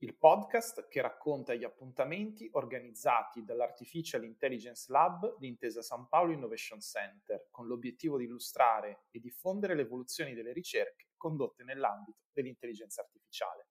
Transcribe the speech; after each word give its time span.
il 0.00 0.14
podcast 0.14 0.88
che 0.88 1.00
racconta 1.00 1.54
gli 1.54 1.64
appuntamenti 1.64 2.48
organizzati 2.52 3.44
dall'Artificial 3.44 4.24
Intelligence 4.24 4.92
Lab 4.92 5.38
di 5.38 5.48
Intesa 5.48 5.80
San 5.80 6.06
Paolo 6.08 6.32
Innovation 6.32 6.80
Center, 6.80 7.48
con 7.50 7.66
l'obiettivo 7.66 8.18
di 8.18 8.24
illustrare 8.24 9.04
e 9.10 9.20
diffondere 9.20 9.74
le 9.74 9.82
evoluzioni 9.82 10.34
delle 10.34 10.52
ricerche 10.52 11.12
condotte 11.16 11.64
nell'ambito 11.64 12.24
dell'intelligenza 12.30 13.00
artificiale. 13.00 13.68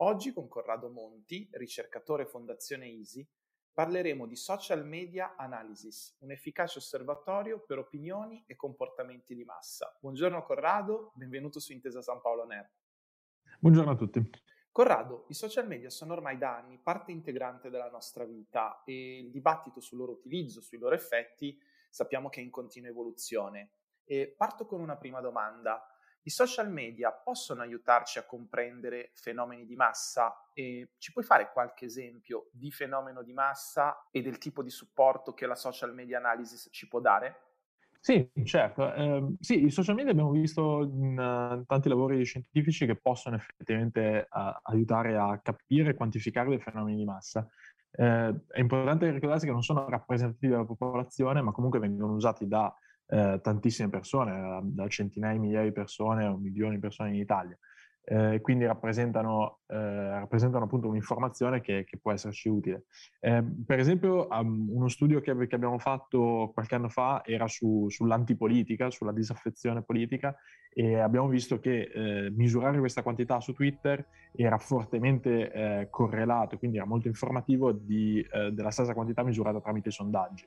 Oggi 0.00 0.32
con 0.32 0.48
Corrado 0.48 0.90
Monti, 0.90 1.48
ricercatore 1.52 2.26
Fondazione 2.26 2.86
Easy, 2.86 3.26
parleremo 3.72 4.26
di 4.26 4.34
Social 4.34 4.84
Media 4.84 5.36
Analysis, 5.36 6.16
un 6.20 6.32
efficace 6.32 6.78
osservatorio 6.78 7.60
per 7.64 7.78
opinioni 7.78 8.42
e 8.48 8.56
comportamenti 8.56 9.34
di 9.36 9.44
massa. 9.44 9.96
Buongiorno 10.00 10.42
Corrado, 10.42 11.12
benvenuto 11.14 11.60
su 11.60 11.72
Intesa 11.72 12.02
San 12.02 12.20
Paolo 12.20 12.46
NER. 12.46 12.68
Buongiorno 13.60 13.92
a 13.92 13.96
tutti. 13.96 14.30
Corrado, 14.76 15.24
i 15.28 15.32
social 15.32 15.66
media 15.66 15.88
sono 15.88 16.12
ormai 16.12 16.36
da 16.36 16.54
anni 16.54 16.76
parte 16.76 17.10
integrante 17.10 17.70
della 17.70 17.88
nostra 17.88 18.24
vita 18.24 18.82
e 18.84 19.20
il 19.20 19.30
dibattito 19.30 19.80
sul 19.80 19.96
loro 19.96 20.12
utilizzo, 20.12 20.60
sui 20.60 20.76
loro 20.76 20.94
effetti, 20.94 21.58
sappiamo 21.88 22.28
che 22.28 22.40
è 22.40 22.42
in 22.42 22.50
continua 22.50 22.90
evoluzione. 22.90 23.70
E 24.04 24.34
parto 24.36 24.66
con 24.66 24.82
una 24.82 24.98
prima 24.98 25.22
domanda. 25.22 25.82
I 26.24 26.28
social 26.28 26.70
media 26.70 27.10
possono 27.10 27.62
aiutarci 27.62 28.18
a 28.18 28.26
comprendere 28.26 29.12
fenomeni 29.14 29.64
di 29.64 29.76
massa 29.76 30.50
e 30.52 30.90
ci 30.98 31.10
puoi 31.10 31.24
fare 31.24 31.52
qualche 31.52 31.86
esempio 31.86 32.50
di 32.52 32.70
fenomeno 32.70 33.22
di 33.22 33.32
massa 33.32 34.06
e 34.10 34.20
del 34.20 34.36
tipo 34.36 34.62
di 34.62 34.68
supporto 34.68 35.32
che 35.32 35.46
la 35.46 35.54
social 35.54 35.94
media 35.94 36.18
analysis 36.18 36.68
ci 36.70 36.86
può 36.86 37.00
dare? 37.00 37.45
Sì, 38.06 38.30
certo. 38.44 38.94
Eh, 38.94 39.34
sì, 39.40 39.64
i 39.64 39.70
social 39.72 39.96
media 39.96 40.12
abbiamo 40.12 40.30
visto 40.30 40.82
in 40.84 41.18
uh, 41.18 41.64
tanti 41.66 41.88
lavori 41.88 42.24
scientifici 42.24 42.86
che 42.86 42.94
possono 42.94 43.34
effettivamente 43.34 44.28
uh, 44.30 44.56
aiutare 44.70 45.16
a 45.16 45.40
capire 45.42 45.90
e 45.90 45.94
quantificare 45.94 46.50
dei 46.50 46.60
fenomeni 46.60 46.98
di 46.98 47.04
massa. 47.04 47.48
Eh, 47.90 48.40
è 48.46 48.60
importante 48.60 49.10
ricordarsi 49.10 49.46
che 49.46 49.50
non 49.50 49.64
sono 49.64 49.88
rappresentativi 49.88 50.52
della 50.52 50.64
popolazione, 50.64 51.42
ma 51.42 51.50
comunque 51.50 51.80
vengono 51.80 52.12
usati 52.12 52.46
da 52.46 52.72
eh, 53.08 53.40
tantissime 53.42 53.88
persone, 53.88 54.60
da 54.62 54.86
centinaia 54.86 55.32
di 55.32 55.40
migliaia 55.40 55.64
di 55.64 55.72
persone 55.72 56.26
o 56.26 56.36
milioni 56.36 56.76
di 56.76 56.80
persone 56.80 57.08
in 57.08 57.16
Italia 57.16 57.58
eh, 58.08 58.40
quindi 58.40 58.64
rappresentano, 58.64 59.58
eh, 59.66 59.74
rappresentano, 59.74 60.66
appunto 60.66 60.86
un'informazione 60.86 61.60
che, 61.60 61.82
che, 61.84 61.98
può 61.98 62.12
esserci 62.12 62.48
utile. 62.48 62.84
Eh, 63.18 63.42
per 63.66 63.80
esempio, 63.80 64.28
um, 64.30 64.68
uno 64.70 64.86
studio 64.86 65.20
che, 65.20 65.34
che, 65.48 65.54
abbiamo 65.56 65.78
fatto 65.80 66.52
qualche 66.54 66.76
anno 66.76 66.88
fa 66.88 67.22
era 67.24 67.48
su, 67.48 67.86
sull'antipolitica, 67.88 68.92
sulla 68.92 69.10
disaffezione 69.10 69.82
politica 69.82 70.36
e 70.72 71.00
abbiamo 71.00 71.26
visto 71.26 71.58
che 71.58 71.90
eh, 71.92 72.30
misurare 72.30 72.78
questa 72.78 73.02
quantità 73.02 73.40
su 73.40 73.52
Twitter 73.54 74.06
era 74.36 74.58
fortemente 74.58 75.50
eh, 75.50 75.88
correlato, 75.90 76.58
quindi 76.58 76.76
era 76.76 76.86
molto 76.86 77.08
informativo 77.08 77.72
di, 77.72 78.20
eh, 78.20 78.52
della 78.52 78.70
stessa 78.70 78.94
quantità 78.94 79.24
misurata 79.24 79.60
tramite 79.60 79.90
sondaggi. 79.90 80.46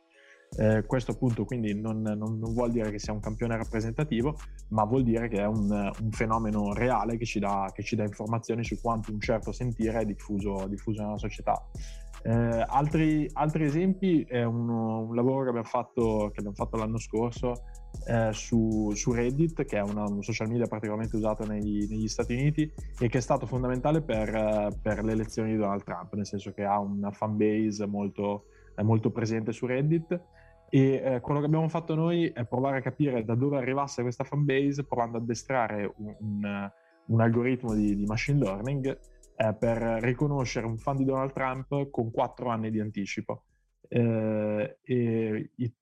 Eh, 0.58 0.84
questo 0.86 1.12
appunto 1.12 1.46
quindi 1.46 1.80
non, 1.80 2.02
non, 2.02 2.18
non, 2.18 2.54
vuol 2.54 2.72
dire 2.72 2.90
che 2.90 2.98
sia 2.98 3.14
un 3.14 3.20
campione 3.20 3.56
rappresentativo, 3.56 4.36
ma 4.70 4.84
vuol 4.84 5.04
dire 5.04 5.28
che 5.28 5.38
è 5.38 5.46
un, 5.46 5.70
un 5.70 6.12
fenomeno 6.12 6.74
reale 6.74 7.18
che 7.18 7.26
ci, 7.26 7.40
dà, 7.40 7.72
che 7.74 7.84
ci, 7.84 7.96
dà, 7.96 8.04
informazioni 8.04 8.64
su 8.64 8.80
quanto 8.82 9.12
un 9.12 9.20
certo 9.20 9.52
sentire 9.52 10.00
è 10.00 10.06
diffuso, 10.06 10.66
diffuso 10.68 11.04
nella 11.04 11.18
società. 11.18 11.64
Eh, 12.24 12.66
altri, 12.68 13.30
altri, 13.34 13.64
esempi 13.64 14.24
è 14.24 14.44
un, 14.44 14.68
un 14.68 15.16
lavoro 15.16 15.44
che 15.44 15.50
abbiamo, 15.50 15.68
fatto, 15.68 16.30
che 16.34 16.40
abbiamo, 16.40 16.56
fatto, 16.56 16.76
l'anno 16.76 16.98
scorso 16.98 17.54
eh, 18.08 18.34
su, 18.34 18.92
su, 18.94 19.14
Reddit, 19.14 19.64
che 19.66 19.78
è 19.78 19.82
una, 19.82 20.04
un 20.04 20.22
social 20.22 20.50
media 20.50 20.66
particolarmente 20.66 21.16
usato 21.16 21.46
negli, 21.46 21.88
negli, 21.90 22.08
Stati 22.08 22.34
Uniti 22.34 22.70
e 23.00 23.08
che 23.08 23.20
è 23.20 23.22
stato 23.22 23.46
fondamentale 23.46 24.02
per, 24.02 24.78
per, 24.82 25.04
le 25.04 25.14
elezioni 25.14 25.52
di 25.52 25.58
Donald 25.58 25.84
Trump, 25.84 26.14
nel 26.16 26.26
senso 26.26 26.52
che 26.52 26.66
ha 26.66 26.80
una 26.80 27.12
fan 27.12 27.38
base 27.38 27.86
molto, 27.86 28.46
molto 28.82 29.12
presente 29.12 29.54
su 29.54 29.66
Reddit 29.66 30.20
e 30.70 30.94
eh, 30.94 31.20
quello 31.20 31.40
che 31.40 31.46
abbiamo 31.46 31.68
fatto 31.68 31.96
noi 31.96 32.28
è 32.28 32.46
provare 32.46 32.78
a 32.78 32.82
capire 32.82 33.24
da 33.24 33.36
dove 33.36 33.58
arrivasse 33.58 34.02
questa 34.02 34.24
fanbase, 34.24 34.86
provando 34.86 35.18
ad 35.18 35.24
addestrare 35.24 35.92
un, 35.98 36.16
un, 36.20 36.72
un 37.08 37.22
algoritmo 37.22 37.74
di, 37.74 37.96
di, 37.96 38.06
machine 38.06 38.40
learning 38.40 39.00
eh, 39.36 39.56
per 39.58 39.78
riconoscere 40.02 40.66
un 40.66 40.78
fan 40.78 40.98
di 40.98 41.06
Donald 41.06 41.34
Trump 41.34 41.90
con 41.90 42.12
quattro 42.12 42.50
anni 42.50 42.72
di 42.72 42.80
anticipo. 42.80 43.46
Eh, 43.88 44.78
e 44.82 45.52
i, 45.56 45.74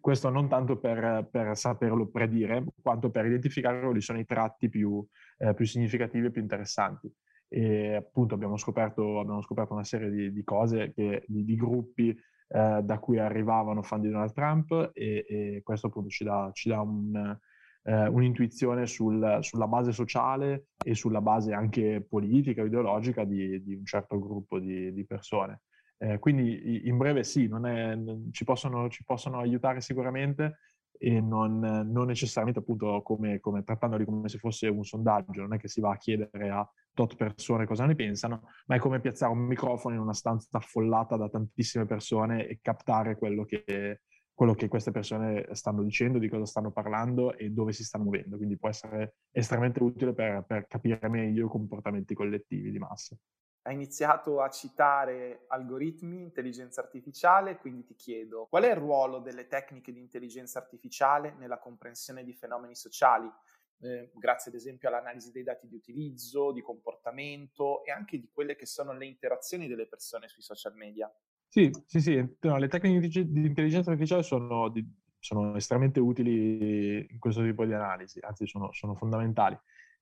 questo 0.00 0.30
non 0.30 0.48
tanto 0.48 0.78
per, 0.78 1.28
per, 1.30 1.56
saperlo 1.56 2.08
predire, 2.08 2.64
quanto 2.82 3.10
per 3.10 3.26
identificare 3.26 3.80
quali 3.80 4.00
sono 4.00 4.18
i 4.18 4.24
tratti 4.24 4.68
più, 4.68 5.04
eh, 5.38 5.54
più 5.54 5.66
significativi 5.66 6.26
e 6.26 6.30
più 6.30 6.40
interessanti 6.40 7.12
e 7.48 7.94
appunto 7.94 8.34
abbiamo 8.34 8.56
scoperto, 8.56 9.20
abbiamo 9.20 9.42
scoperto 9.42 9.72
una 9.72 9.84
serie 9.84 10.10
di, 10.10 10.32
di 10.32 10.44
cose, 10.44 10.92
che, 10.92 11.24
di, 11.26 11.44
di, 11.44 11.54
gruppi 11.54 12.16
eh, 12.48 12.80
da 12.82 12.98
cui 12.98 13.18
arrivavano 13.18 13.82
fan 13.82 14.00
di 14.00 14.10
Donald 14.10 14.32
Trump 14.32 14.90
e, 14.92 15.24
e 15.28 15.60
questo 15.64 15.88
appunto 15.88 16.08
ci 16.08 16.24
dà, 16.24 16.50
ci 16.52 16.68
dà 16.68 16.80
un, 16.80 17.38
eh, 17.82 18.06
un'intuizione 18.08 18.86
sul, 18.86 19.38
sulla 19.40 19.66
base 19.66 19.92
sociale 19.92 20.66
e 20.84 20.94
sulla 20.94 21.20
base 21.20 21.52
anche 21.52 22.04
politica, 22.08 22.62
ideologica 22.62 23.24
di, 23.24 23.62
di 23.62 23.74
un 23.74 23.84
certo 23.84 24.18
gruppo 24.18 24.58
di, 24.58 24.92
di 24.92 25.04
persone. 25.06 25.62
Eh, 25.98 26.18
quindi 26.18 26.86
in 26.86 26.98
breve 26.98 27.24
sì, 27.24 27.48
è, 27.48 27.98
ci, 28.30 28.44
possono, 28.44 28.88
ci, 28.90 29.02
possono, 29.02 29.38
aiutare 29.38 29.80
sicuramente 29.80 30.58
e 30.98 31.20
non, 31.20 31.58
non 31.58 32.06
necessariamente 32.06 32.60
appunto 32.60 33.02
come, 33.02 33.40
come, 33.40 33.62
trattandoli 33.62 34.04
come 34.04 34.28
se 34.28 34.38
fosse 34.38 34.68
un 34.68 34.84
sondaggio, 34.84 35.42
non 35.42 35.54
è 35.54 35.58
che 35.58 35.68
si 35.68 35.80
va 35.80 35.92
a 35.92 35.96
chiedere 35.96 36.50
a 36.50 36.68
tot 36.92 37.14
persone 37.14 37.66
cosa 37.66 37.84
ne 37.84 37.94
pensano, 37.94 38.48
ma 38.66 38.76
è 38.76 38.78
come 38.78 39.00
piazzare 39.00 39.32
un 39.32 39.40
microfono 39.40 39.94
in 39.94 40.00
una 40.00 40.14
stanza 40.14 40.48
affollata 40.58 41.16
da 41.16 41.28
tantissime 41.28 41.84
persone 41.84 42.46
e 42.46 42.58
captare 42.62 43.16
quello 43.16 43.44
che, 43.44 44.00
quello 44.32 44.54
che 44.54 44.68
queste 44.68 44.90
persone 44.90 45.46
stanno 45.52 45.82
dicendo, 45.82 46.18
di 46.18 46.28
cosa 46.28 46.46
stanno 46.46 46.70
parlando 46.70 47.36
e 47.36 47.50
dove 47.50 47.72
si 47.72 47.84
stanno 47.84 48.04
muovendo. 48.04 48.36
Quindi 48.36 48.58
può 48.58 48.68
essere 48.68 49.16
estremamente 49.30 49.82
utile 49.82 50.14
per, 50.14 50.44
per 50.46 50.66
capire 50.66 51.08
meglio 51.08 51.46
i 51.46 51.48
comportamenti 51.48 52.14
collettivi 52.14 52.70
di 52.70 52.78
massa. 52.78 53.16
Hai 53.66 53.74
iniziato 53.74 54.40
a 54.40 54.48
citare 54.48 55.44
algoritmi, 55.48 56.22
intelligenza 56.22 56.80
artificiale, 56.80 57.56
quindi 57.56 57.84
ti 57.84 57.96
chiedo 57.96 58.46
qual 58.48 58.62
è 58.62 58.70
il 58.70 58.76
ruolo 58.76 59.18
delle 59.18 59.48
tecniche 59.48 59.92
di 59.92 59.98
intelligenza 59.98 60.60
artificiale 60.60 61.34
nella 61.38 61.58
comprensione 61.58 62.22
di 62.22 62.32
fenomeni 62.32 62.76
sociali? 62.76 63.28
eh, 63.80 64.10
grazie 64.14 64.50
ad 64.50 64.56
esempio 64.56 64.88
all'analisi 64.88 65.30
dei 65.30 65.42
dati 65.42 65.68
di 65.68 65.74
utilizzo, 65.74 66.52
di 66.52 66.62
comportamento 66.62 67.84
e 67.84 67.90
anche 67.90 68.18
di 68.18 68.28
quelle 68.32 68.56
che 68.56 68.66
sono 68.66 68.92
le 68.92 69.06
interazioni 69.06 69.66
delle 69.66 69.86
persone 69.86 70.28
sui 70.28 70.42
social 70.42 70.74
media. 70.74 71.12
Sì, 71.48 71.70
sì, 71.86 72.00
sì, 72.00 72.36
no, 72.40 72.56
le 72.58 72.68
tecniche 72.68 73.08
di 73.08 73.46
intelligenza 73.46 73.90
artificiale 73.90 74.22
sono, 74.22 74.68
di, 74.68 74.84
sono, 75.18 75.56
estremamente 75.56 76.00
utili 76.00 77.06
in 77.10 77.18
questo 77.18 77.42
tipo 77.42 77.64
di 77.64 77.72
analisi, 77.72 78.18
anzi 78.20 78.46
sono, 78.46 78.72
sono 78.72 78.94
fondamentali. 78.94 79.58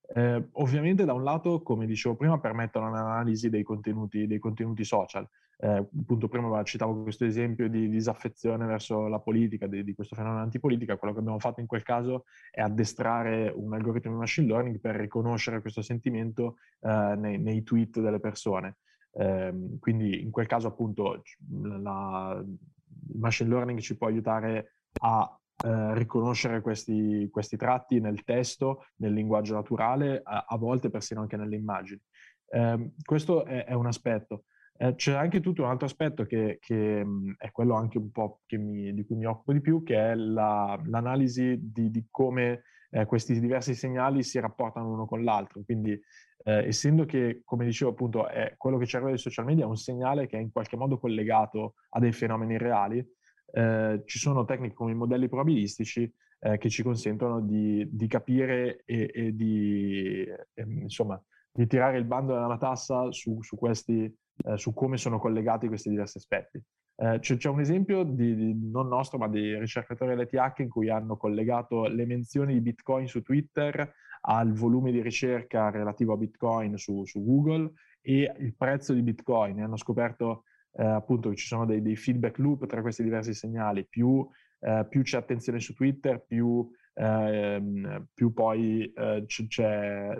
Eh, 0.06 0.48
ovviamente 0.52 1.04
da 1.04 1.12
un 1.12 1.22
lato, 1.22 1.62
come 1.62 1.86
dicevo 1.86 2.14
prima, 2.14 2.38
permettono 2.38 2.88
un'analisi 2.88 3.48
dei 3.48 3.62
contenuti, 3.62 4.26
dei 4.26 4.38
contenuti 4.38 4.84
social, 4.84 5.28
eh, 5.58 5.68
appunto 5.68 6.28
prima 6.28 6.62
citavo 6.62 7.02
questo 7.02 7.24
esempio 7.24 7.68
di 7.68 7.88
disaffezione 7.88 8.66
verso 8.66 9.08
la 9.08 9.18
politica, 9.18 9.66
di, 9.66 9.82
di, 9.84 9.94
questo 9.94 10.14
fenomeno 10.14 10.42
antipolitica, 10.42 10.96
quello 10.96 11.14
che 11.14 11.20
abbiamo 11.20 11.38
fatto 11.38 11.60
in 11.60 11.66
quel 11.66 11.82
caso 11.82 12.24
è 12.50 12.60
addestrare 12.60 13.52
un 13.54 13.72
algoritmo 13.72 14.12
di 14.12 14.18
machine 14.18 14.46
learning 14.46 14.78
per 14.78 14.96
riconoscere 14.96 15.60
questo 15.60 15.80
sentimento 15.80 16.56
eh, 16.80 17.14
nei, 17.16 17.38
nei, 17.38 17.62
tweet 17.62 18.00
delle 18.00 18.20
persone. 18.20 18.76
Eh, 19.12 19.76
quindi 19.78 20.20
in 20.22 20.30
quel 20.30 20.46
caso 20.46 20.66
appunto 20.66 21.22
la, 21.48 22.42
il 22.44 23.18
machine 23.18 23.48
learning 23.48 23.78
ci 23.78 23.96
può 23.96 24.08
aiutare 24.08 24.74
a 25.00 25.38
eh, 25.62 25.94
riconoscere 25.94 26.60
questi, 26.60 27.28
questi, 27.30 27.56
tratti 27.56 28.00
nel 28.00 28.24
testo, 28.24 28.86
nel 28.96 29.12
linguaggio 29.12 29.54
naturale, 29.54 30.20
a, 30.22 30.46
a 30.48 30.56
volte 30.56 30.90
persino 30.90 31.20
anche 31.20 31.36
nelle 31.36 31.56
immagini. 31.56 32.00
Eh, 32.48 32.92
questo 33.04 33.44
è, 33.44 33.64
è, 33.64 33.72
un 33.72 33.86
aspetto. 33.86 34.44
Eh, 34.76 34.96
c'è 34.96 35.14
anche 35.14 35.40
tutto 35.40 35.62
un 35.62 35.68
altro 35.68 35.86
aspetto 35.86 36.24
che, 36.24 36.58
che 36.60 37.04
mh, 37.04 37.36
è 37.38 37.50
quello 37.52 37.74
anche 37.74 37.98
un 37.98 38.10
po' 38.10 38.40
mi, 38.56 38.92
di 38.92 39.04
cui 39.04 39.16
mi 39.16 39.26
occupo 39.26 39.52
di 39.52 39.60
più, 39.60 39.82
che 39.84 39.96
è 39.96 40.14
la, 40.16 40.80
l'analisi 40.86 41.56
di, 41.60 41.90
di 41.90 42.06
come 42.10 42.64
eh, 42.90 43.06
questi 43.06 43.38
diversi 43.38 43.74
segnali 43.74 44.24
si 44.24 44.40
rapportano 44.40 44.90
uno 44.90 45.06
con 45.06 45.22
l'altro. 45.22 45.62
Quindi, 45.64 45.92
eh, 45.92 46.66
essendo 46.66 47.04
che, 47.04 47.42
come 47.44 47.64
dicevo 47.64 47.92
appunto, 47.92 48.26
quello 48.56 48.76
che 48.76 48.88
arriva 48.96 49.10
dai 49.10 49.18
social 49.18 49.44
media 49.44 49.64
è 49.64 49.68
un 49.68 49.76
segnale 49.76 50.26
che 50.26 50.36
è 50.36 50.40
in 50.40 50.50
qualche 50.50 50.76
modo 50.76 50.98
collegato 50.98 51.74
a 51.90 52.00
dei 52.00 52.12
fenomeni 52.12 52.58
reali, 52.58 53.06
eh, 53.52 54.02
ci 54.04 54.18
sono 54.18 54.44
tecniche 54.44 54.74
come 54.74 54.92
i 54.92 54.96
modelli 54.96 55.28
probabilistici 55.28 56.12
eh, 56.40 56.58
che 56.58 56.68
ci 56.68 56.82
consentono 56.82 57.40
di, 57.40 57.86
di 57.90 58.06
capire 58.06 58.82
e, 58.84 59.10
e 59.12 59.34
di, 59.34 60.26
ehm, 60.54 60.82
insomma, 60.82 61.20
di 61.50 61.66
tirare 61.66 61.98
il 61.98 62.04
bando 62.04 62.34
dalla 62.34 62.58
tassa 62.58 63.10
su, 63.12 63.40
su, 63.42 63.56
questi, 63.56 64.12
eh, 64.44 64.56
su 64.56 64.74
come 64.74 64.96
sono 64.96 65.18
collegati 65.18 65.68
questi 65.68 65.88
diversi 65.88 66.18
aspetti. 66.18 66.62
Eh, 66.96 67.18
c'è, 67.18 67.36
c'è, 67.36 67.48
un 67.48 67.60
esempio 67.60 68.04
di, 68.04 68.36
di, 68.36 68.70
non 68.70 68.88
nostro, 68.88 69.18
ma 69.18 69.28
di 69.28 69.58
ricercatori 69.58 70.10
dell'ETH 70.14 70.58
in 70.58 70.68
cui 70.68 70.90
hanno 70.90 71.16
collegato 71.16 71.86
le 71.86 72.06
menzioni 72.06 72.54
di 72.54 72.60
Bitcoin 72.60 73.06
su 73.06 73.22
Twitter 73.22 73.94
al 74.26 74.52
volume 74.52 74.92
di 74.92 75.02
ricerca 75.02 75.70
relativo 75.70 76.12
a 76.12 76.16
Bitcoin 76.16 76.76
su, 76.76 77.04
su 77.04 77.22
Google 77.24 77.72
e 78.00 78.32
il 78.38 78.54
prezzo 78.54 78.92
di 78.92 79.02
Bitcoin. 79.02 79.62
Hanno 79.62 79.76
scoperto 79.76 80.44
eh, 80.76 80.84
appunto 80.84 81.34
ci 81.34 81.46
sono 81.46 81.64
dei, 81.64 81.82
dei, 81.82 81.96
feedback 81.96 82.38
loop 82.38 82.66
tra 82.66 82.80
questi 82.80 83.02
diversi 83.02 83.34
segnali. 83.34 83.84
Più, 83.84 84.26
eh, 84.60 84.86
più 84.88 85.02
c'è 85.02 85.18
attenzione 85.18 85.60
su 85.60 85.74
Twitter, 85.74 86.24
più, 86.26 86.68
ehm, 86.94 88.08
più 88.12 88.32
poi 88.32 88.92
eh, 88.92 89.24
c'è, 89.26 90.18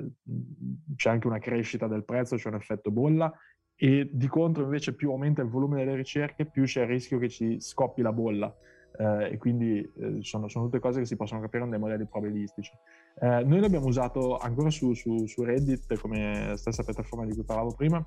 c'è 0.96 1.10
anche 1.10 1.26
una 1.26 1.38
crescita 1.38 1.86
del 1.86 2.04
prezzo, 2.04 2.36
c'è 2.36 2.48
un 2.48 2.56
effetto 2.56 2.90
bolla 2.90 3.32
e 3.76 4.08
di 4.12 4.28
contro 4.28 4.62
invece 4.62 4.94
più 4.94 5.10
aumenta 5.10 5.42
il 5.42 5.48
volume 5.48 5.78
delle 5.78 5.96
ricerche, 5.96 6.46
più 6.46 6.64
c'è 6.64 6.82
il 6.82 6.88
rischio 6.88 7.18
che 7.18 7.28
ci 7.28 7.60
scoppi 7.60 8.02
la 8.02 8.12
bolla. 8.12 8.54
Eh, 8.96 9.32
e 9.32 9.38
quindi 9.38 9.80
eh, 9.80 10.22
sono, 10.22 10.46
sono, 10.46 10.66
tutte 10.66 10.78
cose 10.78 11.00
che 11.00 11.06
si 11.06 11.16
possono 11.16 11.40
capire 11.40 11.62
con 11.62 11.70
dei 11.70 11.80
modelli 11.80 12.06
probabilistici. 12.06 12.70
Eh, 13.20 13.42
noi 13.42 13.58
l'abbiamo 13.58 13.86
usato 13.86 14.38
ancora 14.38 14.70
su, 14.70 14.94
su, 14.94 15.26
su, 15.26 15.42
Reddit 15.42 15.98
come 15.98 16.52
stessa 16.54 16.84
piattaforma 16.84 17.24
di 17.24 17.32
cui 17.34 17.42
parlavo 17.42 17.74
prima 17.74 18.04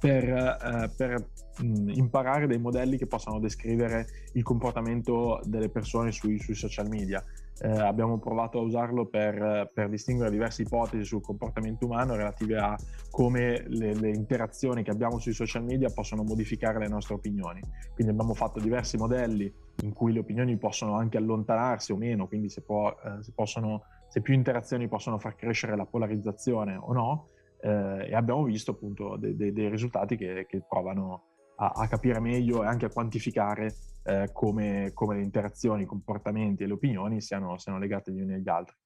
per, 0.00 0.24
eh, 0.24 0.90
per 0.96 1.26
mh, 1.58 1.90
imparare 1.90 2.46
dei 2.46 2.58
modelli 2.58 2.96
che 2.96 3.06
possano 3.06 3.38
descrivere 3.38 4.06
il 4.32 4.42
comportamento 4.42 5.40
delle 5.44 5.68
persone 5.68 6.10
sui, 6.10 6.38
sui 6.38 6.54
social 6.54 6.88
media. 6.88 7.22
Eh, 7.62 7.68
abbiamo 7.68 8.18
provato 8.18 8.58
a 8.58 8.62
usarlo 8.62 9.04
per, 9.04 9.70
per, 9.74 9.90
distinguere 9.90 10.30
diverse 10.30 10.62
ipotesi 10.62 11.04
sul 11.04 11.20
comportamento 11.20 11.84
umano 11.84 12.16
relative 12.16 12.56
a 12.56 12.78
come 13.10 13.64
le, 13.68 13.92
le, 13.92 14.08
interazioni 14.08 14.82
che 14.82 14.90
abbiamo 14.90 15.18
sui 15.18 15.34
social 15.34 15.62
media 15.62 15.90
possono 15.90 16.22
modificare 16.22 16.78
le 16.78 16.88
nostre 16.88 17.14
opinioni. 17.14 17.60
Quindi 17.92 18.14
abbiamo 18.14 18.32
fatto 18.32 18.60
diversi 18.60 18.96
modelli 18.96 19.52
in 19.82 19.92
cui 19.92 20.14
le 20.14 20.20
opinioni 20.20 20.56
possono 20.56 20.94
anche 20.94 21.18
allontanarsi 21.18 21.92
o 21.92 21.96
meno, 21.96 22.26
quindi 22.26 22.48
se, 22.48 22.62
può, 22.62 22.88
eh, 22.88 23.22
se, 23.22 23.32
possono, 23.34 23.82
se 24.08 24.22
più 24.22 24.32
interazioni 24.32 24.88
possono 24.88 25.18
far 25.18 25.36
crescere 25.36 25.76
la 25.76 25.84
polarizzazione 25.84 26.78
o 26.80 26.94
no 26.94 27.26
eh, 27.60 28.08
e 28.08 28.14
abbiamo 28.14 28.44
visto 28.44 28.72
appunto 28.72 29.16
dei, 29.16 29.36
dei, 29.36 29.52
dei 29.52 29.68
risultati 29.68 30.16
che, 30.16 30.46
che 30.46 30.62
provano 30.66 31.24
a, 31.56 31.72
a, 31.74 31.88
capire 31.88 32.20
meglio 32.20 32.62
e 32.62 32.66
anche 32.66 32.86
a 32.86 32.90
quantificare 32.90 33.74
eh, 34.04 34.30
come, 34.32 34.92
come, 34.94 35.16
le 35.16 35.22
interazioni, 35.22 35.82
i 35.82 35.86
comportamenti 35.86 36.62
e 36.62 36.66
le 36.66 36.72
opinioni 36.72 37.20
siano, 37.20 37.58
siano 37.58 37.78
legate 37.78 38.12
gli 38.12 38.20
uni 38.20 38.34
agli 38.34 38.48
altri. 38.48 38.76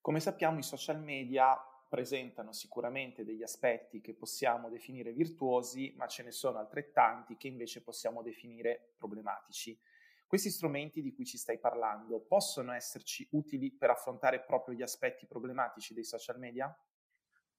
Come 0.00 0.20
sappiamo 0.20 0.58
i 0.58 0.62
social 0.62 1.02
media 1.02 1.56
presentano 1.88 2.52
sicuramente 2.52 3.24
degli 3.24 3.42
aspetti 3.42 4.00
che 4.00 4.14
possiamo 4.14 4.68
definire 4.68 5.12
virtuosi, 5.12 5.94
ma 5.96 6.06
ce 6.06 6.22
ne 6.22 6.30
sono 6.30 6.58
altrettanti 6.58 7.36
che 7.36 7.48
invece 7.48 7.82
possiamo 7.82 8.22
definire 8.22 8.92
problematici. 8.98 9.78
Questi 10.26 10.50
strumenti 10.50 11.00
di 11.00 11.14
cui 11.14 11.24
ci 11.24 11.38
stai 11.38 11.58
parlando 11.58 12.20
possono 12.20 12.72
esserci 12.72 13.26
utili 13.32 13.72
per 13.72 13.88
affrontare 13.88 14.44
proprio 14.44 14.74
gli 14.74 14.82
aspetti 14.82 15.26
problematici 15.26 15.94
dei 15.94 16.04
social 16.04 16.38
media? 16.38 16.70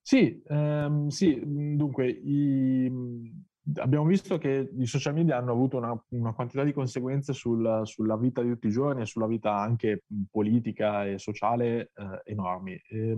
Sì, 0.10 0.42
ehm, 0.48 1.10
sì, 1.10 1.36
mhmm, 1.36 1.76
dunque 1.76 2.10
i, 2.10 2.90
mhmm, 2.90 3.44
abbiamo 3.76 4.06
visto 4.06 4.40
che 4.40 4.72
i 4.76 4.88
social 4.88 5.14
media 5.14 5.38
hanno 5.38 5.52
avuto 5.52 5.78
una, 5.78 5.96
una 6.10 6.34
quantità 6.34 6.64
di 6.64 6.74
conseguenze 6.74 7.32
sul, 7.34 7.82
sulla 7.84 8.18
vita 8.18 8.42
di 8.42 8.50
tutti 8.50 8.66
i 8.66 8.72
giorni 8.72 9.04
e 9.04 9.06
sulla 9.06 9.28
vita 9.28 9.56
anche 9.56 10.06
mhmm, 10.08 10.24
politica 10.32 11.06
e 11.06 11.20
sociale 11.20 11.92
eh, 11.94 12.22
enormi. 12.24 12.74
E, 12.90 13.18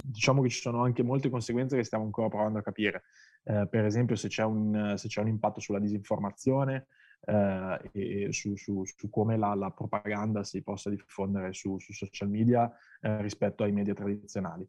diciamo 0.00 0.40
che 0.40 0.50
ci 0.50 0.60
sono 0.60 0.84
anche 0.84 1.02
molte 1.02 1.30
conseguenze 1.30 1.76
che 1.76 1.82
stiamo 1.82 2.04
ancora 2.04 2.28
provando 2.28 2.60
a 2.60 2.62
capire. 2.62 3.02
Eh, 3.42 3.66
per 3.68 3.84
esempio 3.84 4.14
se 4.14 4.28
c'è, 4.28 4.44
un, 4.44 4.94
se 4.96 5.08
c'è, 5.08 5.20
un, 5.20 5.26
impatto 5.26 5.58
sulla 5.58 5.80
disinformazione 5.80 6.86
eh, 7.24 7.90
e 7.90 8.32
su, 8.32 8.54
su, 8.54 8.84
su 8.84 9.10
come 9.10 9.36
la, 9.36 9.52
la, 9.56 9.70
propaganda 9.72 10.44
si 10.44 10.62
possa 10.62 10.90
diffondere 10.90 11.52
su, 11.54 11.76
su 11.80 11.92
social 11.92 12.28
media 12.28 12.70
eh, 13.00 13.20
rispetto 13.20 13.64
ai 13.64 13.72
media 13.72 13.94
tradizionali. 13.94 14.64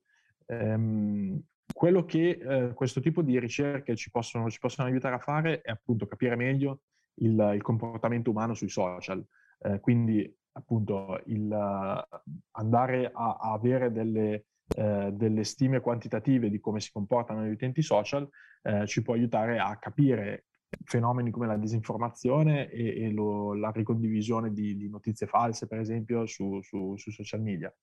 Ehm, 0.49 1.41
quello 1.71 2.03
che 2.03 2.29
eh, 2.29 2.73
questo 2.73 2.99
tipo 2.99 3.21
di 3.21 3.39
ricerche 3.39 3.95
ci 3.95 4.09
possono, 4.09 4.49
ci 4.49 4.59
possono, 4.59 4.87
aiutare 4.87 5.15
a 5.15 5.19
fare 5.19 5.61
è 5.61 5.69
appunto 5.69 6.07
capire 6.07 6.35
meglio 6.35 6.81
il, 7.21 7.51
il 7.53 7.61
comportamento 7.61 8.31
umano 8.31 8.53
sui 8.53 8.69
social. 8.69 9.23
Eh, 9.59 9.79
quindi 9.79 10.35
appunto 10.53 11.21
il, 11.25 11.51
andare 12.51 13.11
a, 13.13 13.37
a, 13.39 13.51
avere 13.53 13.91
delle, 13.91 14.45
uh, 14.77 15.11
delle, 15.11 15.43
stime 15.43 15.79
quantitative 15.79 16.49
di 16.49 16.59
come 16.59 16.79
si 16.79 16.91
comportano 16.91 17.45
gli 17.45 17.51
utenti 17.51 17.81
social 17.81 18.27
uh, 18.63 18.85
ci 18.85 19.01
può 19.01 19.13
aiutare 19.13 19.59
a 19.59 19.77
capire 19.77 20.45
fenomeni 20.83 21.31
come 21.31 21.47
la 21.47 21.57
disinformazione 21.57 22.69
e, 22.69 23.03
e 23.03 23.11
lo, 23.11 23.53
la 23.53 23.71
ricondivisione 23.71 24.51
di, 24.51 24.75
di, 24.75 24.89
notizie 24.89 25.27
false, 25.27 25.67
per 25.67 25.79
esempio, 25.79 26.25
su, 26.25 26.61
su, 26.61 26.95
su 26.97 27.11
social 27.11 27.41
media. 27.41 27.73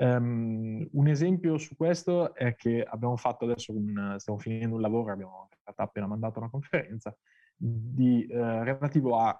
Um, 0.00 0.88
un 0.92 1.08
esempio 1.08 1.58
su 1.58 1.76
questo 1.76 2.34
è 2.34 2.54
che 2.54 2.82
abbiamo 2.82 3.18
fatto 3.18 3.44
adesso 3.44 3.72
un, 3.76 4.14
stiamo 4.16 4.38
finendo 4.38 4.76
un 4.76 4.80
lavoro, 4.80 5.12
abbiamo 5.12 5.50
appena 5.76 6.06
mandato 6.06 6.38
una 6.38 6.48
conferenza 6.48 7.14
di, 7.54 8.24
eh, 8.26 8.64
relativo 8.64 9.18
a 9.18 9.38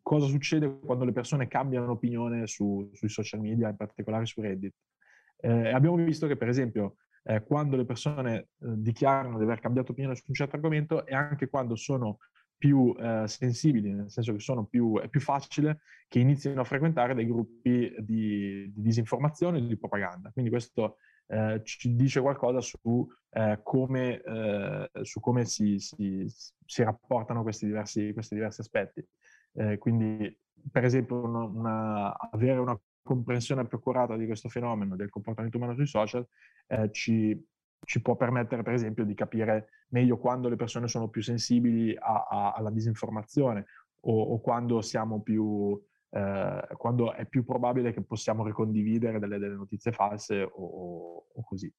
cosa 0.00 0.26
succede 0.28 0.78
quando 0.80 1.04
le 1.04 1.12
persone 1.12 1.46
cambiano 1.46 1.90
opinione 1.90 2.46
su, 2.46 2.88
sui 2.94 3.10
social 3.10 3.40
media, 3.40 3.68
in 3.68 3.76
particolare 3.76 4.24
su 4.24 4.40
Reddit. 4.40 4.74
Eh, 5.36 5.70
abbiamo 5.70 5.96
visto 5.96 6.26
che, 6.26 6.38
per 6.38 6.48
esempio, 6.48 6.96
eh, 7.24 7.42
quando 7.42 7.76
le 7.76 7.84
persone 7.84 8.36
eh, 8.38 8.46
dichiarano 8.60 9.36
di 9.36 9.44
aver 9.44 9.60
cambiato 9.60 9.92
opinione 9.92 10.16
su 10.16 10.24
un 10.28 10.34
certo 10.34 10.56
argomento 10.56 11.04
e 11.04 11.14
anche 11.14 11.50
quando 11.50 11.76
sono 11.76 12.16
più 12.62 12.94
eh, 12.96 13.24
sensibili, 13.26 13.92
nel 13.92 14.08
senso 14.08 14.32
che 14.32 14.66
più, 14.70 15.00
è 15.00 15.08
più 15.08 15.18
facile 15.18 15.80
che 16.06 16.20
inizino 16.20 16.60
a 16.60 16.64
frequentare 16.64 17.12
dei 17.12 17.26
gruppi 17.26 17.92
di, 17.98 18.70
di 18.72 18.80
disinformazione 18.80 19.58
e 19.58 19.66
di 19.66 19.76
propaganda. 19.76 20.30
Quindi 20.30 20.48
questo 20.48 20.98
eh, 21.26 21.60
ci 21.64 21.96
dice 21.96 22.20
qualcosa 22.20 22.60
su 22.60 23.04
eh, 23.30 23.58
come, 23.64 24.22
eh, 24.22 24.90
su 25.02 25.18
come 25.18 25.44
si, 25.44 25.80
si, 25.80 26.24
si, 26.64 26.84
rapportano 26.84 27.42
questi 27.42 27.66
diversi, 27.66 28.12
questi 28.12 28.36
diversi 28.36 28.60
aspetti. 28.60 29.04
Eh, 29.54 29.78
quindi, 29.78 30.32
per 30.70 30.84
esempio, 30.84 31.20
una, 31.20 31.42
una, 31.42 32.16
avere 32.30 32.60
una 32.60 32.80
comprensione 33.02 33.66
più 33.66 33.78
accurata 33.78 34.16
di 34.16 34.26
questo 34.26 34.48
fenomeno, 34.48 34.94
del 34.94 35.10
comportamento 35.10 35.56
umano 35.56 35.74
sui 35.74 35.88
social, 35.88 36.24
eh, 36.68 36.92
ci 36.92 37.36
ci 37.84 38.00
può 38.00 38.16
permettere 38.16 38.62
per 38.62 38.74
esempio 38.74 39.04
di 39.04 39.14
capire 39.14 39.68
meglio 39.88 40.16
quando 40.16 40.48
le 40.48 40.56
persone 40.56 40.88
sono 40.88 41.08
più 41.08 41.22
sensibili 41.22 41.96
a, 41.96 42.26
a, 42.28 42.52
alla 42.52 42.70
disinformazione 42.70 43.66
o, 44.00 44.22
o 44.22 44.40
quando, 44.40 44.80
più, 45.22 45.80
eh, 46.10 46.68
quando 46.76 47.12
è 47.12 47.26
più 47.26 47.44
probabile 47.44 47.92
che 47.92 48.02
possiamo 48.02 48.44
ricondividere 48.44 49.18
delle, 49.18 49.38
delle 49.38 49.54
notizie 49.54 49.92
false 49.92 50.42
o, 50.42 51.26
o 51.32 51.42
così. 51.42 51.72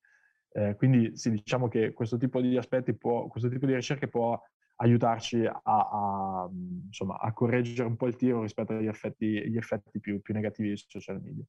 Eh, 0.56 0.76
quindi 0.76 1.18
sì, 1.18 1.32
diciamo 1.32 1.68
che 1.68 1.94
questo 1.94 2.18
tipo 2.18 2.40
di 2.40 2.58
aspetti 2.58 2.94
può, 2.96 3.28
questo 3.28 3.50
tipo 3.50 3.66
di 3.66 3.74
ricerche 3.74 4.08
può 4.08 4.40
aiutarci 4.76 5.46
a, 5.46 5.62
a, 5.64 6.50
insomma, 6.86 7.18
a 7.20 7.32
correggere 7.34 7.88
un 7.88 7.96
po' 7.96 8.08
il 8.08 8.16
tiro 8.16 8.42
rispetto 8.42 8.74
agli 8.74 8.88
effetti, 8.88 9.38
effetti 9.56 10.00
più, 10.00 10.22
più 10.22 10.34
negativi 10.34 10.70
dei 10.70 10.78
social 10.78 11.22
media. 11.22 11.44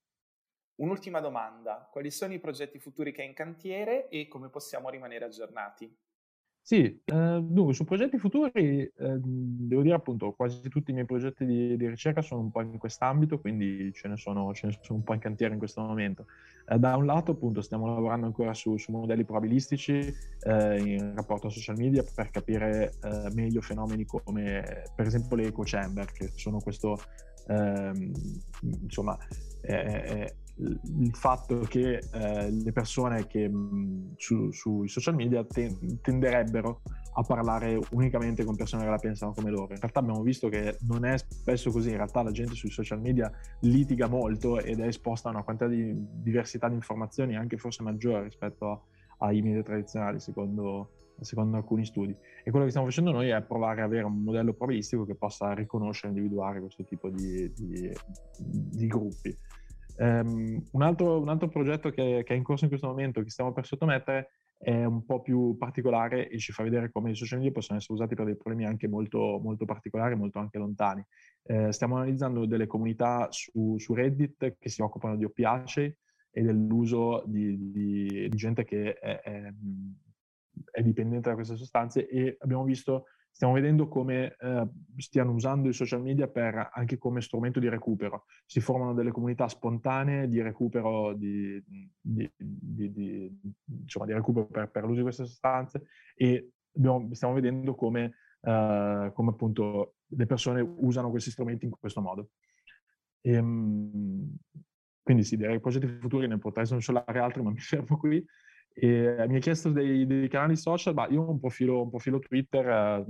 Un'ultima 0.77 1.21
domanda, 1.21 1.89
quali 1.91 2.11
sono 2.11 2.33
i 2.33 2.41
progetti 2.41 2.81
futuri 2.81 3.13
che 3.13 3.23
hai 3.23 3.29
in 3.29 3.35
cantiere 3.35 4.09
e 4.09 4.27
come 4.27 4.49
possiamo 4.49 4.91
rimanere 4.91 5.25
aggiornati? 5.25 5.95
Sì, 6.67 6.99
eh, 7.05 7.41
dunque 7.43 7.75
su 7.75 7.85
progetti 7.85 8.17
futuri 8.17 8.51
eh, 8.53 8.91
devo 8.97 9.83
dire 9.83 9.95
appunto 9.95 10.33
quasi 10.33 10.67
tutti 10.71 10.93
i 10.93 10.95
miei 10.95 11.05
progetti 11.05 11.45
di, 11.45 11.77
di, 11.77 11.87
ricerca 11.87 12.23
sono 12.23 12.41
un 12.41 12.51
po' 12.51 12.63
in 12.63 12.79
quest'ambito, 12.79 13.39
quindi 13.39 13.93
ce 13.93 14.09
ne 14.09 14.17
sono, 14.17 14.55
ce 14.55 14.69
ne 14.69 14.79
sono 14.81 15.01
un 15.01 15.05
po' 15.05 15.13
in 15.13 15.21
cantiere 15.21 15.53
in 15.53 15.59
questo 15.59 15.83
momento. 15.83 16.25
Eh, 16.67 16.79
da 16.79 16.97
un 16.97 17.05
lato 17.05 17.33
appunto 17.33 17.61
stiamo 17.61 17.87
lavorando 17.87 18.25
ancora 18.25 18.55
su, 18.55 18.79
su 18.79 18.93
modelli 18.93 19.25
probabilistici 19.25 19.93
eh, 19.93 20.81
in 20.81 21.13
rapporto 21.15 21.49
a 21.49 21.51
social 21.51 21.77
media 21.77 22.03
per 22.03 22.31
capire 22.31 22.95
eh, 23.03 23.31
meglio 23.35 23.61
fenomeni 23.61 24.07
come 24.07 24.85
per 24.97 25.07
esempio 25.07 25.37
le 25.37 25.49
echo 25.49 25.63
chamber, 25.67 26.11
che 26.13 26.29
sono 26.35 26.61
questo, 26.61 26.99
ehm, 27.47 28.11
insomma, 28.81 29.19
il 30.57 31.15
fatto 31.15 31.61
che 31.61 32.05
eh, 32.13 32.51
le 32.51 32.73
persone 32.73 33.27
che 33.27 33.49
mh, 33.49 34.15
su, 34.17 34.51
sui 34.53 34.89
social 34.89 35.15
media 35.15 35.45
ten- 35.45 36.01
tenderebbero 36.01 36.83
a 37.17 37.23
parlare 37.23 37.79
unicamente 37.93 38.45
con 38.45 38.57
persone 38.57 38.85
che 38.85 38.91
la 38.91 38.99
pensano 38.99 39.33
come 39.33 39.51
loro. 39.51 39.73
In 39.73 39.81
realtà 39.81 40.01
abbiamo 40.01 40.23
visto 40.23 40.49
che 40.49 40.77
non 40.87 41.05
è 41.05 41.17
spesso 41.17 41.71
così, 41.71 41.91
in 41.91 41.97
realtà 41.97 42.23
la 42.23 42.31
gente 42.31 42.55
sui 42.55 42.71
social 42.71 43.01
media 43.01 43.31
litiga 43.61 44.09
molto 44.09 44.61
ed 44.61 44.81
è 44.81 44.87
esposta 44.87 45.29
a 45.29 45.33
una 45.33 45.43
quantità 45.43 45.69
di 45.69 45.93
diversità 46.23 46.69
di 46.69 46.75
informazioni 46.75 47.37
anche 47.37 47.57
forse 47.57 47.83
maggiore 47.83 48.25
rispetto 48.25 48.87
ai 49.19 49.43
media 49.43 49.63
tradizionali, 49.63 50.19
secondo, 50.19 50.91
secondo 51.21 51.57
alcuni 51.57 51.85
studi. 51.85 52.17
E 52.43 52.51
quello 52.51 52.65
che 52.65 52.71
stiamo 52.71 52.89
facendo 52.89 53.13
noi 53.13 53.29
è 53.29 53.43
provare 53.43 53.81
ad 53.81 53.87
avere 53.87 54.05
un 54.05 54.23
modello 54.23 54.53
probabilistico 54.53 55.05
che 55.05 55.15
possa 55.15 55.53
riconoscere 55.53 56.13
e 56.13 56.17
individuare 56.17 56.61
questo 56.61 56.85
tipo 56.85 57.09
di, 57.11 57.53
di, 57.55 57.91
di 58.37 58.87
gruppi. 58.87 59.37
Um, 59.97 60.61
un, 60.73 60.83
altro, 60.83 61.21
un, 61.21 61.29
altro, 61.29 61.49
progetto 61.49 61.91
che, 61.91 62.23
che, 62.25 62.35
è 62.35 62.37
in 62.37 62.43
corso 62.43 62.65
in 62.65 62.71
questo 62.71 62.89
momento, 62.89 63.23
che 63.23 63.31
stiamo 63.31 63.53
per 63.53 63.65
sottomettere, 63.65 64.31
è 64.59 64.85
un 64.85 65.05
po' 65.05 65.21
più 65.21 65.57
particolare 65.59 66.29
e 66.29 66.39
ci 66.39 66.53
fa 66.53 66.63
vedere 66.63 66.91
come 66.91 67.11
i 67.11 67.15
social 67.15 67.39
media 67.39 67.53
possono 67.53 67.79
essere 67.79 67.95
usati 67.95 68.15
per 68.15 68.25
dei 68.25 68.37
problemi 68.37 68.65
anche 68.65 68.89
molto, 68.89 69.39
molto 69.43 69.65
particolari, 69.65 70.15
molto 70.17 70.39
anche 70.39 70.59
lontani. 70.59 71.05
Eh, 71.43 71.71
stiamo 71.73 71.97
analizzando 71.97 72.47
delle 72.47 72.67
comunità 72.67 73.29
su, 73.31 73.77
su, 73.79 73.95
Reddit 73.95 74.57
che 74.59 74.69
si 74.69 74.81
occupano 74.81 75.17
di 75.17 75.25
oppiacei 75.25 75.95
e 76.31 76.43
dell'uso 76.43 77.23
di, 77.27 77.71
di, 77.71 78.29
di 78.29 78.37
gente 78.37 78.65
che 78.65 78.95
è, 78.95 79.21
è, 79.21 79.53
è, 80.71 80.83
dipendente 80.83 81.29
da 81.29 81.35
queste 81.35 81.57
sostanze 81.57 82.09
e 82.09 82.37
abbiamo 82.41 82.65
visto 82.65 83.05
stiamo 83.35 83.55
vedendo 83.55 83.89
come 83.89 84.37
eh, 84.39 84.69
stiano 84.99 85.33
usando 85.33 85.69
i 85.69 85.73
social 85.73 86.01
media 86.01 86.29
per, 86.29 86.71
anche 86.73 86.99
come 86.99 87.21
strumento 87.21 87.59
di 87.59 87.69
recupero. 87.69 88.27
Si 88.47 88.61
formano 88.61 88.95
delle 88.95 89.11
comunità 89.11 89.49
spontanee 89.49 90.29
di 90.29 90.41
recupero, 90.41 91.15
di, 91.15 91.61
di, 92.01 92.31
di, 92.37 93.41
insomma, 93.65 94.07
di 94.07 94.13
recupero 94.13 94.47
per, 94.47 94.71
per, 94.71 94.85
l'uso 94.85 94.99
di 94.99 95.03
queste 95.03 95.27
sostanze 95.27 95.83
e 96.15 96.53
abbiamo, 96.77 97.13
stiamo 97.13 97.35
vedendo 97.35 97.75
come, 97.75 98.15
eh, 98.41 99.11
come, 99.13 99.31
appunto 99.31 99.97
le 100.07 100.27
persone 100.27 100.61
usano 100.61 101.11
questi 101.11 101.33
strumenti 101.33 101.65
in 101.65 101.73
questo 101.73 102.01
modo. 102.01 102.31
E, 103.21 103.33
ehm, 103.33 104.37
quindi 105.03 105.25
sì, 105.25 105.37
direi 105.37 105.59
progetti 105.59 105.89
futuri 105.89 106.29
ne 106.29 106.39
potrei 106.39 106.67
snocciolarre 106.67 107.19
altri, 107.19 107.43
ma 107.43 107.51
mi 107.51 107.59
fermo 107.59 107.97
qui. 107.97 108.25
E 108.77 109.25
mi 109.29 109.37
ha 109.37 109.39
chiesto 109.39 109.71
dei, 109.71 110.05
dei, 110.05 110.29
canali 110.29 110.57
social, 110.57 110.95
ma 110.95 111.07
io 111.07 111.23
ho 111.23 111.31
un 111.31 111.39
profilo, 111.39 111.83
un 111.83 111.91
profilo 111.91 112.19
Twitter, 112.19 112.69
eh, 112.69 113.05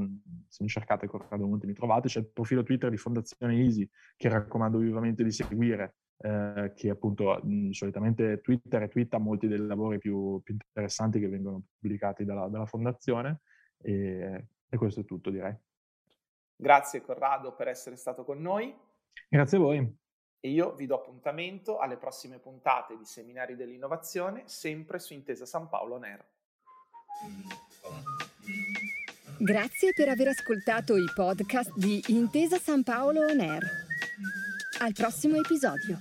se 0.46 0.62
mi 0.62 0.68
cercate 0.68 1.06
Corrado 1.06 1.46
Monte 1.46 1.66
mi 1.66 1.72
trovate, 1.72 2.08
c'è 2.08 2.20
il 2.20 2.28
profilo 2.30 2.62
Twitter 2.62 2.90
di 2.90 2.98
Fondazione 2.98 3.56
Easy 3.56 3.88
che 4.14 4.28
raccomando 4.28 4.76
vivamente 4.76 5.24
di 5.24 5.30
seguire, 5.30 5.94
eh, 6.18 6.72
che 6.76 6.90
appunto 6.90 7.40
mh, 7.42 7.70
solitamente 7.70 8.42
Twitter 8.42 8.82
e 8.82 8.88
twitta 8.88 9.16
molti 9.16 9.48
dei 9.48 9.58
lavori 9.58 9.96
più, 9.96 10.38
più 10.42 10.52
interessanti 10.52 11.18
che 11.18 11.28
vengono 11.28 11.62
pubblicati 11.78 12.26
dalla, 12.26 12.46
dalla 12.48 12.66
Fondazione 12.66 13.40
e, 13.80 14.48
e 14.68 14.76
questo 14.76 15.00
è 15.00 15.04
tutto 15.06 15.30
direi. 15.30 15.56
Grazie 16.56 17.00
Corrado 17.00 17.54
per 17.54 17.68
essere 17.68 17.96
stato 17.96 18.22
con 18.22 18.38
noi. 18.38 18.74
Grazie 19.30 19.56
a 19.56 19.60
voi 19.60 20.02
e 20.44 20.50
io 20.50 20.74
vi 20.74 20.84
do 20.84 20.96
appuntamento 20.96 21.78
alle 21.78 21.96
prossime 21.96 22.38
puntate 22.38 22.98
di 22.98 23.06
Seminari 23.06 23.56
dell'Innovazione, 23.56 24.42
sempre 24.44 24.98
su 24.98 25.14
Intesa 25.14 25.46
San 25.46 25.70
Paolo 25.70 25.96
Nero. 25.96 26.24
Grazie 29.38 29.94
per 29.94 30.10
aver 30.10 30.28
ascoltato 30.28 30.96
i 30.96 31.06
podcast 31.14 31.72
di 31.76 32.04
Intesa 32.08 32.58
San 32.58 32.82
Paolo 32.82 33.22
On 33.22 33.40
Air. 33.40 33.62
Al 34.80 34.92
prossimo 34.92 35.36
episodio. 35.36 35.96